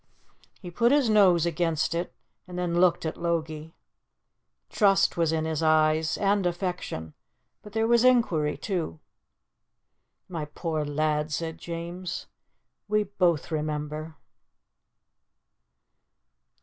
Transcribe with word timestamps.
He 0.59 0.71
put 0.71 0.91
his 0.91 1.11
nose 1.11 1.45
against 1.45 1.93
it, 1.93 2.11
and 2.47 2.57
then 2.57 2.81
looked 2.81 3.05
at 3.05 3.17
Logie. 3.17 3.75
Trust 4.67 5.15
was 5.15 5.31
in 5.31 5.45
his 5.45 5.61
eyes 5.61 6.17
and 6.17 6.47
affection; 6.47 7.13
but 7.61 7.73
there 7.73 7.85
was 7.85 8.03
inquiry, 8.03 8.57
too. 8.57 8.99
"My 10.27 10.45
poor 10.45 10.83
lad," 10.83 11.31
said 11.31 11.59
James, 11.59 12.25
"we 12.87 13.03
both 13.03 13.51
remember." 13.51 14.15